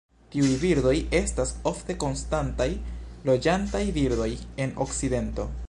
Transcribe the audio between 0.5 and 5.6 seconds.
birdoj estas ofte konstantaj loĝantaj birdoj en okcidento.